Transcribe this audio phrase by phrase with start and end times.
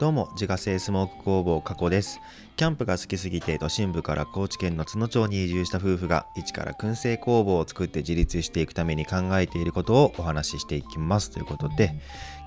[0.00, 2.22] どうも自家製スモーク工房加古です。
[2.56, 11.30] キャンプが好きすぎて都心部から高知県の津野町に移住した夫婦が一から燻製工房を作って自立していくために考えていることをお話ししていきます。
[11.30, 12.00] ということで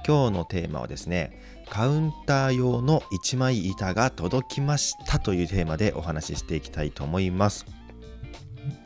[0.04, 7.68] 今日のテーマはですねカウンター用の一枚板が届きましたというテーマでお話ししていきたいと思います。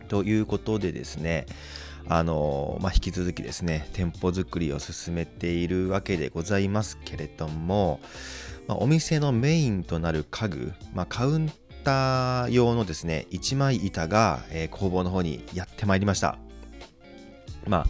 [0.10, 1.46] ということでですね
[2.10, 8.00] あのまあ、引き続きですね店舗作りを進めているわけでございますけれども、
[8.68, 11.52] まあ、お店のメインとなる家具、まあ、カウン
[11.84, 16.38] ター用のですね一枚板が、えー、工房の方にやってまいりました。
[17.68, 17.88] まあ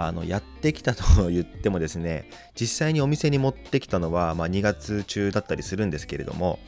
[0.00, 6.60] あのやってきたと言ってもですね実際にお店に持ってきたのは、まあ、2月中だったりするんですけれども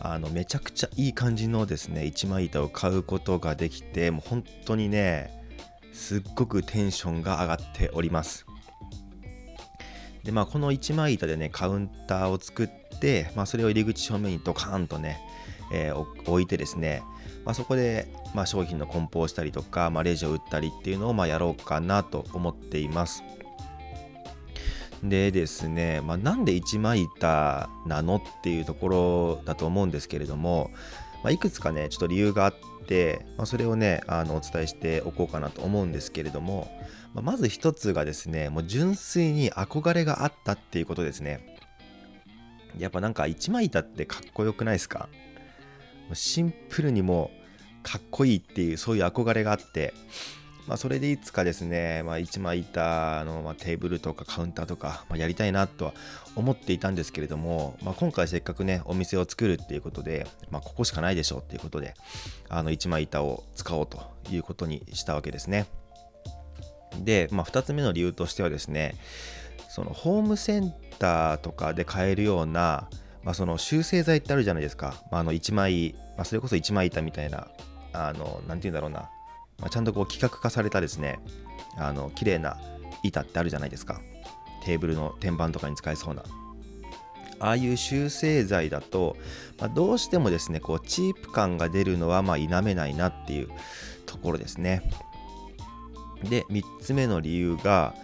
[0.00, 5.37] あのめちゃくちゃいい感じのですね一枚板を買うことができてもう本当にね
[5.92, 8.46] すっごくテンションが上がっております。
[10.24, 12.68] でまあこの一枚板でねカウンターを作っ
[13.00, 15.20] て、まあ、それを入り口正面にドカーンとね、
[15.72, 17.02] えー、置いてですね、
[17.44, 23.22] まあ、そこで、まあ、商品の梱包したりとか、まあ、レジを打ったりっていうのをまやろうかなと思っています。
[25.02, 30.70] でですね、まあ、なんで一枚板なのっていうところだと思うんですけれども、
[31.28, 32.54] まあ、いくつかねちょっと理由があっ
[32.86, 36.70] て、まあ、それをねあのお伝えしておこうかなと思うんですけれども、
[37.12, 41.58] まあ、まず一つがですねもう純粋に憧れがあったっていうことですね。
[42.78, 45.10] やっぱなんか一枚板ってかっこよくないですか？
[46.14, 47.30] シンプルにも
[47.82, 49.92] かっこいいっていうそういう憧れがあって
[50.68, 55.94] まあ、それでいつかですね、まあ、一枚板の、ま、テーブルとかカウンターとか、ま、やりたいなとは
[56.36, 61.94] 思っていたんですけれども、まあ、今回せっかくねお店を作るっていうことで、まあ、ここしかないでしょうっていうことで
[62.50, 63.98] あの一枚板を使おうと
[64.30, 65.66] いうことにしたわけですね。
[67.00, 68.94] で、まあ、2つ目の理由としてはですね
[69.70, 72.90] そのホームセンターとかで買えるような、
[73.22, 77.48] まあ、その修正剤ってあるじゃないですか、まあ、の1枚、まあ、それこそ一枚板みたいな
[77.92, 79.10] あの、なんて言うんだろうな、
[79.58, 81.18] まあ、ちゃんとこう規格化されたですね
[81.76, 82.56] あの綺麗な
[83.02, 84.00] 板ってあるじゃないですか。
[84.64, 86.22] テーブルの天板とかに使えそうな。
[87.40, 89.16] ああいう修正剤だと、
[89.58, 93.48] まあ、どうしてもですねこうチープ感が出るのはま否めないなっていう
[94.06, 94.90] ところですね。
[96.24, 97.94] で3つ目の理由が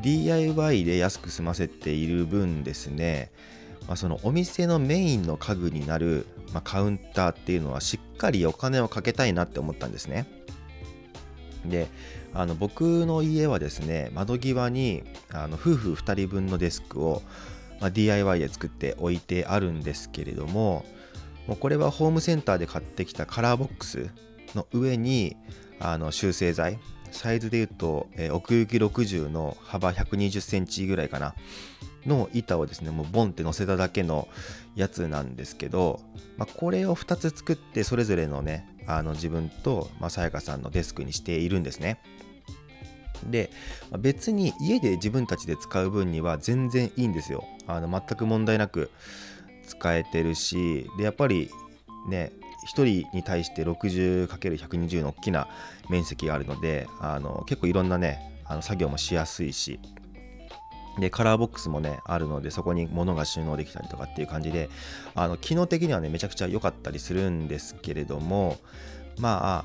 [0.00, 3.32] DIY で安く済ませている分ですね、
[3.88, 10.26] まあ、そのお店のメインの家具になる、まあ、カウンターっていうのはしっかりお金をかけたいなって思ったんですね。
[11.68, 11.88] で
[12.32, 17.22] あの僕の家はですね窓際にあの夫婦2人分のデスクを、
[17.80, 20.84] まあ、DIY で作って置いてあるんですけれども
[21.46, 24.10] もうこれはホームセンターで買ってきたカラーボックス
[24.54, 25.36] の上に
[25.80, 26.78] あの修正剤
[27.14, 31.34] サイズで言うと、えー、奥行き60の幅120センチぐらいかな。
[32.06, 34.28] の板をですねもうボンって乗せただけの
[34.74, 36.00] やつなんですけど、
[36.36, 42.00] まあ、これを2つ作ってそれぞれのねあの自分とさやかさんのデスクにしているんですね。
[43.30, 43.50] で
[43.98, 47.44] 別に家で自分たちで使う分には全然いいんですよ。
[47.66, 48.90] あの全く問題なく
[49.66, 51.48] 使えてるしでやっぱり
[52.08, 52.32] ね
[52.66, 55.48] 1人に対して 60×120 の大きな
[55.88, 59.80] 面積があるのであの結構いろんなねあの作業もしやすいし
[60.98, 64.70] で、カラーボックスもね、あるので、そこに物が収納できたりとかっていう感じで、
[65.14, 68.58] あの、機能的にはね、めちゃくちゃ良かったりするんですけれども、
[69.18, 69.64] ま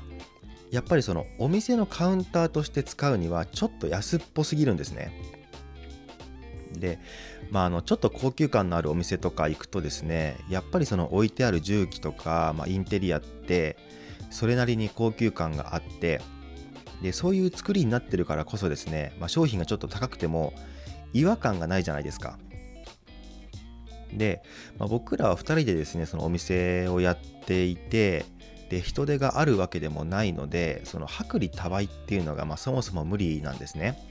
[0.70, 5.12] やっぱりその、お店のカウンターとして使うには、ちょっと安っぽすぎるんですね。
[6.72, 6.98] で、
[7.50, 13.76] まあ、あの、ちょっと高級感のあるお店とか行くとですね、やっぱりその置いてある重機とか、まあ、インテリアって、
[14.30, 16.20] それなりに高級感があって、
[17.02, 20.52] で、そういう作りになってるからこそですね、まあ、商品がちょっと高くても、
[21.12, 22.38] 違和感がないじゃないですか。
[24.12, 24.42] で、
[24.78, 28.24] まあ、僕らは2人でですねそのお店をやっていて
[28.68, 34.09] で人手があるわけでもないのでその薄利多売っていうのが、まあ、そもそも無理なんですね。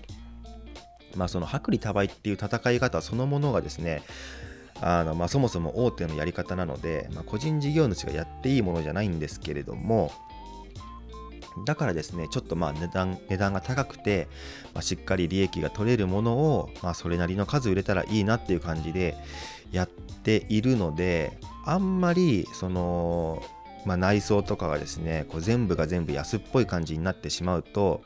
[1.15, 4.03] まあ、その薄利多売っていう戦い方そのものがですね
[4.81, 10.11] あのまあ、そもそも大手のやり方なので、まあ、個人事業主がやっていいものじゃないんですけれども、
[11.65, 14.27] だからですね、ちょっとまあ値段値段が高くて、
[14.73, 19.17] まあ、しっかり利益が取れるものを、まあ、それなりの数売れたらいいなっていう感じで
[19.71, 23.44] やっているので、あんまりその、
[23.85, 28.03] まあ、内装とかがですね、こう全部が全部安っぽい感じになってしまうと、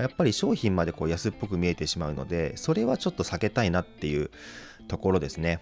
[0.00, 4.30] やっぱり商品までこう安っぽく見えてしまうので、それはちょっと避けたいなっていう
[4.88, 5.60] ところですね。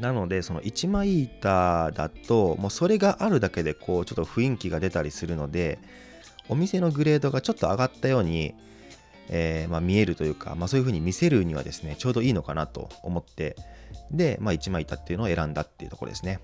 [0.00, 5.78] なのでその一枚板だともうそれがあるだけでこうちょっと雰囲気が出たりするので
[6.48, 8.54] お店のグレードがちょっと上がったように、
[9.28, 13.56] えー、まあ、見えるというか、まあ、そういう風に見せるにはですねちょうどいいのかなと思って
[14.10, 16.40] で、まあ、一枚板っていうのを選んだっていうところですね。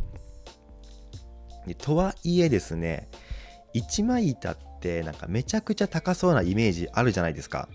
[1.67, 3.09] でとはいえですね、
[3.75, 7.69] 一枚板ってなんかめちゃくちゃ高そうなイメージあるじゃないですか。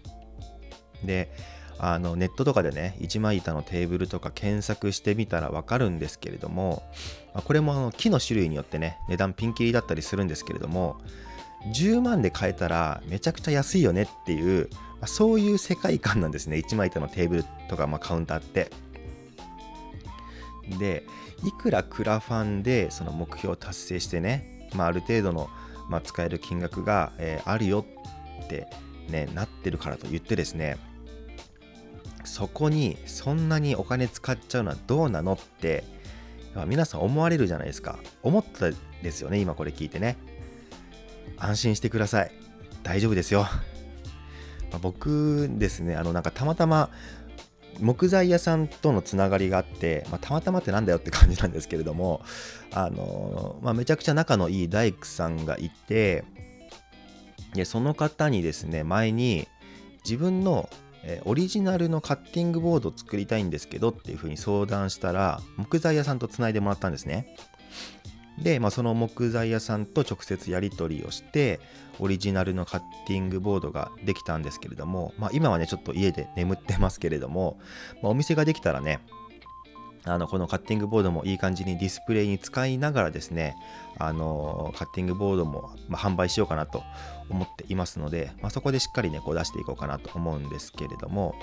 [1.04, 1.30] で、
[1.78, 6.84] あのネットとかでね一枚板のテーブルとか検索してみたらわかるんですけれども、
[7.34, 10.98] これもあの木の種類によってね値段ピンキリだったりするんですけれども
[11.74, 14.70] 10万で買えたらめちゃくちゃ安いよねっていう、
[15.06, 18.72] そういう世界観なんですね一枚板のテーブルとか、ま、カウンターって
[20.80, 21.04] で
[21.44, 25.50] いくらクラファンでその目標を達成してね、まあ、ある程度の、
[25.90, 27.86] まあ、使える金額が、えー、あるよ
[28.44, 28.68] って、
[29.10, 30.78] ね、なってるからと言ってですね
[32.24, 35.84] そこにそんなにお金使っちゃうのはどうなのって
[36.66, 38.00] 皆さん思われるじゃないですか。
[38.24, 38.72] 思った
[39.04, 40.18] ですよね今これ聞いてね。
[41.38, 42.32] 安心してください。
[42.82, 43.46] 大丈夫ですよ、
[44.72, 46.90] ま、僕ですねあのなんかたまたま
[47.80, 52.22] 木材屋さんとのつながりがあって、まあ、たまたまってなんだよって感じなんですけれども、
[52.72, 56.24] あのまあ、めちゃくちゃ仲のいい大工さんがいて
[57.54, 59.48] でその方にですね前に
[60.04, 60.70] 自分の
[61.06, 67.36] えオリジナルのカッティングボードを作りたいんですけどっていうふうに相談したら木材屋さんとつないでもらったんですね。
[68.38, 71.60] で、まあ、その木材屋さんと直接やり取りをして
[72.00, 77.58] オリジナルのカッティングボードができたんですけれども、まあ、今はねちょっと家で眠ってますけれども、
[78.02, 79.00] まあ、お店ができたらね
[80.08, 83.56] あのこのカッティングボードもいい感じにディスプレイに使いながらですね
[83.98, 86.84] あのカッティングボードも、販売しようかなと
[87.30, 91.36] 思っていますので、まあ、そこでしっかりねこう出していこうかなと思うんですけれども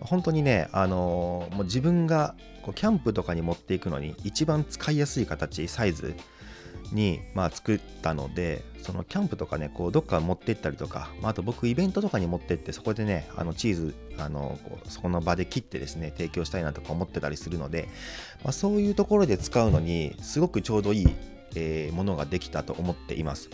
[0.00, 6.14] 本当にねあのもう自分がこうキャンプとかに持っていくのに一番使いやすい形サイズ
[6.92, 17.88] に、まあ、作ったのでそのキャンプとかねこうどっか持ってったりとか、まあ、あと僕イベントとかに持ってってそこでねあのチーズあのそこの場で切ってですね提供したいなとか思ってたりするので、
[18.44, 21.08] まあ、そういうところで使うのにすごくちょうどいい、
[21.56, 23.50] えー、ものができたと思っています。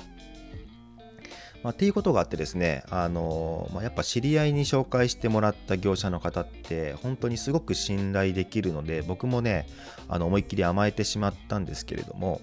[1.63, 9.69] まあ、っていうことがあってですね、あのまあ、やっぱ知り合いに紹介してもらった業者の方って本当にすごく信頼できるので僕もね
[10.09, 12.41] あの思いっきり甘えてしまったんですけれども、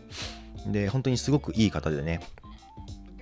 [0.68, 2.22] で、本当にすごくいい方でね、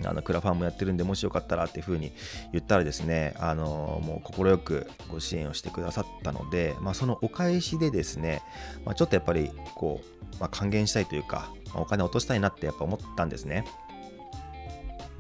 [0.06, 2.12] あのクラファンもやってるんで、もしよかったらっていうふうに
[2.52, 8.42] 言ったらですね、あのもう快くご支援をしてくださったので、まあ、そのお返しでですね、
[8.86, 13.66] まあ、ちょっとやっぱりこう、まあ、還元したいというか、まあ、お金落としたいなってやっぱ思ったんですね。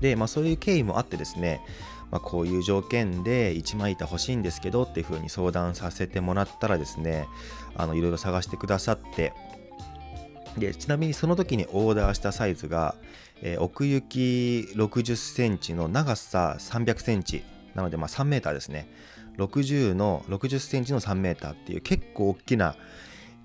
[0.02, 1.62] で、まあ、そういう経緯もあってですね、
[2.12, 7.28] まあ、こういう条件で1枚板欲しいんですけどっていうふうに相談させてもらったらですね、
[7.75, 9.34] あのいろいろ探してくださって、
[10.57, 12.95] でちなみにその時にオーダーしたサイズが、
[13.42, 17.44] えー、奥行き60センチの長さ300センチ
[17.75, 18.89] なのでまあ3メーターですね。
[19.38, 22.75] 60の60センチの3メーターっていう結構大きな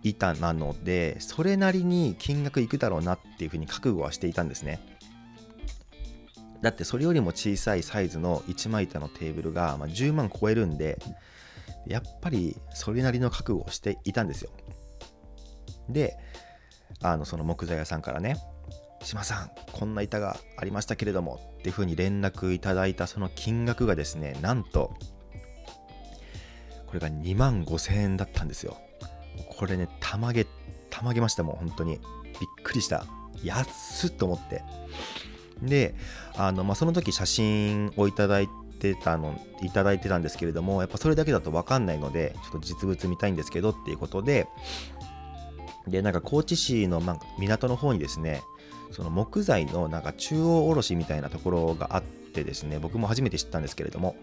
[0.03, 4.81] 板なのでそれなりに金額いくだろうなっていうふうに覚悟はしていたんですね。
[6.63, 10.97] だってそれよりも小さいサイズの1枚板のテーブルが、ま、10万超えるんで
[11.87, 14.51] やっぱりそれなりの覚悟をしていたんですよ。
[15.89, 16.17] で
[17.03, 18.37] あのその木材屋さんからね
[19.03, 24.95] 島さんこんな板がありましたけれどもっていうふうに連絡いただいたその金額がですねなんと
[26.87, 28.77] これが2万5000円だったんですよ。
[29.49, 30.47] これねたまげ
[30.91, 31.93] たまげましたもん本当に。
[31.93, 33.07] びっくりした。
[33.43, 34.63] 安っと思って。
[35.63, 35.95] で
[36.37, 44.49] あの、まあ、その時写真をいただいてたのいただいてたんですけれどもやっぱそれだけだと分かんないのでちょっと実物見たいんですけどっていうことで
[45.87, 48.43] で、なんか高知市のま港の方にですね、
[48.91, 54.17] その木材のなんか中央卸みたいなところがあってですね、僕も初めて知ったんですけれども、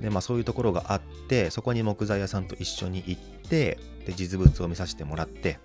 [0.00, 5.58] でまあ、そういうところがあって、そこに木材屋さんと一緒に行って、で実物を見させてもらって、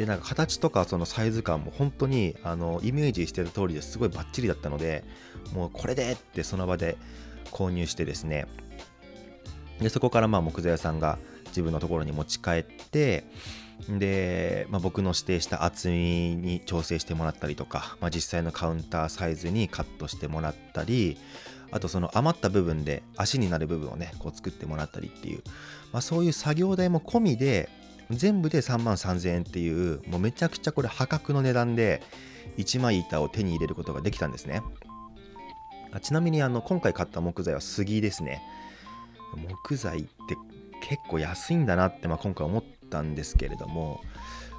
[0.00, 5.04] でなんか形とかそのサイズ感も本当にあのイメージしてた通りですごいバッチリだったので
[5.52, 6.96] もうこれでってその場で
[7.52, 8.46] 購入してですね
[9.78, 11.18] でそこからまあ木材屋さんが
[11.50, 13.24] 自分のところに持ち帰って
[13.88, 21.18] で、まあ、僕の指定した厚みに調整してもらったりとか、まあ、実際のカウンターサイズにカットしてもらったり
[21.70, 25.42] あとその余った部分で足になる部分をねこう作ってもらったりっていう、
[25.92, 27.68] まあ、そういう作業代も込みで
[28.10, 32.02] 全部で3万3000円っていうもうめちゃくちゃこれ破格の値段で
[32.58, 34.62] 1枚板を手に入れることができたんですね。
[36.02, 38.42] ちなみにあの今回買った木材は杉ですね。
[39.36, 40.36] 木材って
[40.80, 44.00] 結構安いんだなって、まあ、今回思ったんですけれども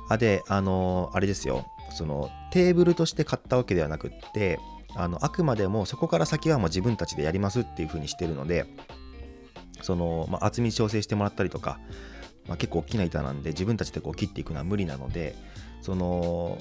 [0.10, 1.68] あであのあれですよ。
[1.94, 4.60] そのテーブルとして買ったわけではなくって
[4.96, 8.66] あのあくまでもそこから先はもう自分たちでやりますっていう風にしてるので
[9.82, 11.80] その、まあ、厚み調整してもらったりとか
[12.48, 15.36] まあ、結構大きな板なんで自分たちでこう切っていくのは無理なので
[15.82, 16.58] その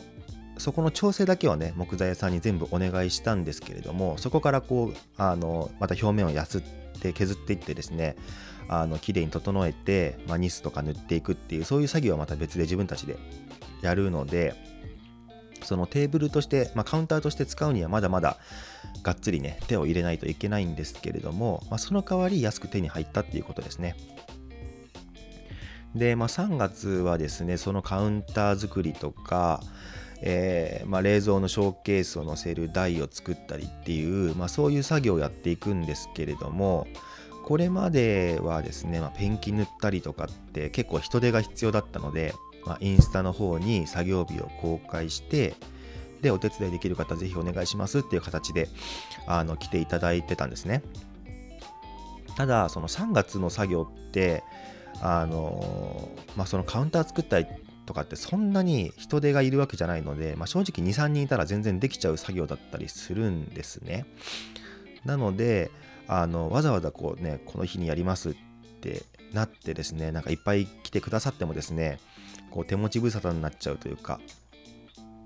[0.58, 6.79] そこの調整だけはね木材屋さんに全部お願いしたんですけれどもそこからこうあのまた表面をやすって
[7.12, 8.16] 削っていってですね
[8.68, 13.18] あの綺麗に整えて、まあ、ニスとか塗っていくっていうそういう作業はまた別で自分たちで
[13.82, 14.54] やるので
[15.64, 18.38] そのテーブルとして、まあ、カウンターとして使うにはまだまだ
[19.02, 23.96] がっつりね手を入れないといけないんですけれども、まあ、その代わり安く手に入ったっていうことですね。
[25.94, 29.60] で、まあ、3月はですねそのカウンター作りとか、
[30.22, 36.86] えー、まあ、冷蔵のショーケースを載せる台を作ったりっていう、まあ、そういう作業をやっていくんですけれども
[37.44, 42.34] これまではですね、まあ、ペンキ塗ったりとかって結構人手が必要だったので、
[42.66, 45.54] ま、インスタの方に作業日を公開して
[46.20, 48.68] でお手伝いできる方ぜひお願いしますっていう形で
[49.26, 50.82] あの来ていただいてたんですね。
[52.36, 54.44] ただその3月の作業って
[55.02, 57.46] あのまあ、そのカウンター作ったり
[57.90, 64.06] とかってそんなに人手がいるわけじゃないので、まあ、正直23人いたら全然できちゃう作業だったりするんですね。
[65.04, 65.72] なので
[66.06, 68.34] あのわざわざこうねこの日にやりますっ
[68.80, 71.98] てなってですねなんかいっぱい来てくださってもですね
[72.52, 74.20] こう手持ち無沙汰になっちゃうというか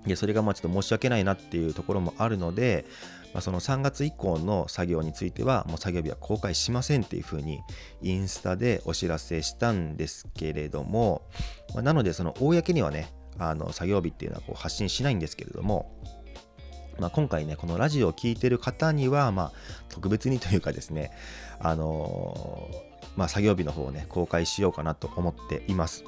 [0.07, 2.87] いやそれがまあちょっと申し訳ないなっていうところもあるので、
[3.35, 7.61] まあ、その3月以降の作業についてはもう作業日は公開しませんっていうふうに
[8.01, 11.23] インスタでお知らせしたんですけれども、
[11.75, 15.93] まあ、なのでその公にはねあの作業日っていうのはこう発信しないんですけれども
[17.01, 19.53] まあ、今回ねこのラジオを聴いてる方には、まあ、
[19.89, 21.11] 特別にというかですね
[21.59, 26.05] あのー、まあ、作業日の方をね公開しようかなと思っています。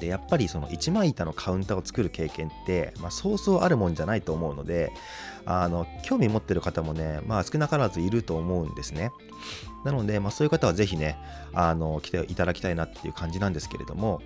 [0.00, 4.92] でやっぱりその一枚板のカウンターを作る経験って、まあ、そうそうあるもんじゃないと思うので
[5.46, 9.10] あの興味持ってる方もね、まあ、少なからずいると思うんですね。
[9.84, 11.18] なので、まあ、そういう方はぜひね
[11.52, 14.22] あの来ていただきたいなっていう感じなんですけれども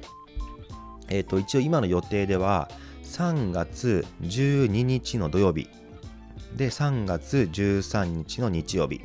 [1.08, 2.70] えっ、ー、と一応今の予定では
[3.02, 5.68] 3月12日の土曜日。
[6.56, 9.00] で3月13日の日曜日。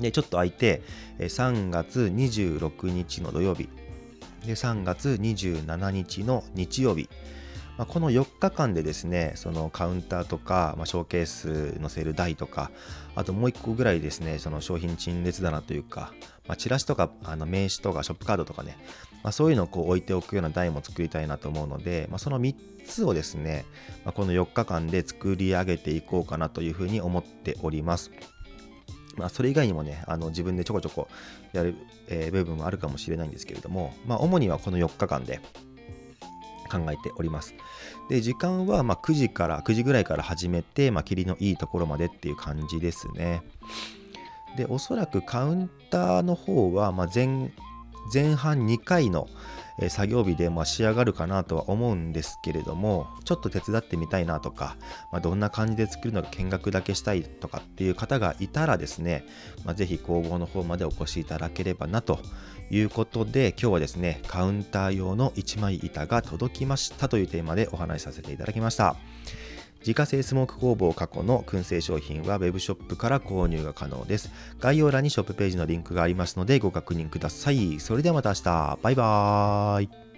[0.00, 0.82] でちょっと空いて
[1.18, 3.68] 3月26日の土曜日。
[4.46, 7.08] で3月27日の日曜日、
[7.76, 12.70] まあ、この4日間でですねそのカウンターとか、まあ、ショーケース載せる台とか
[13.14, 16.12] あともう1個ぐらいですねその商品陳列棚というか、
[16.46, 18.78] まあ、チラシとかあの名刺とかショップカードとかね、
[19.22, 22.54] ま、そういうのをこう置いておくような台も作りたいなと思うので、まあ、その3
[22.86, 23.66] つをですね、
[24.04, 28.10] ま、この4日間で作り上げていこうかなというふうに思っております。
[29.20, 31.08] まあ、それ以外にもね、あの自分でちょこちょこ
[31.52, 31.76] やる、
[32.08, 35.40] えー、部分もあるかもしれないんですけれども、まあ、主にはこの4日間で
[36.70, 37.54] 考えております。
[38.08, 43.42] で、時間はま9時から、9時ぐらいから始めて、まあ、霧のいいところまでっていう感じですね。
[44.56, 47.52] で、おそらくカウンターの方は、ま前
[48.12, 49.28] 前半2回の、
[49.88, 54.76] 作業日でま仕上がるかなとは思うんですけれどもちょっと手伝ってみたいなとか、
[55.10, 59.24] まあ、どんな感じで作るのか見学だけしたいとかっていう方がいたらですね、
[59.64, 62.18] まあ、ぜひ工房の方までお越しいただければなと
[62.70, 68.96] いうことで今日はですねカウンター用の1枚板が届きましたというテーマでお話しさせていただきました。
[69.80, 74.30] 自家製スモーク工房過去の燻製商品は Web ショップから購入が可能です。
[74.58, 77.80] 概要欄にショップページのリンクがありますのでご確認ください。
[77.80, 78.78] それではまた明日。
[78.82, 80.09] バイバーイ。